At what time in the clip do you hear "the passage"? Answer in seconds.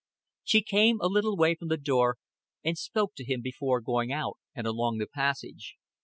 4.97-5.75